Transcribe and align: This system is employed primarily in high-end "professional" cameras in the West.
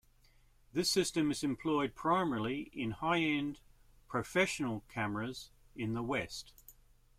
This 0.73 0.89
system 0.89 1.29
is 1.29 1.43
employed 1.43 1.93
primarily 1.93 2.71
in 2.73 2.89
high-end 2.89 3.59
"professional" 4.07 4.79
cameras 4.89 5.51
in 5.75 5.93
the 5.93 6.01
West. 6.01 6.53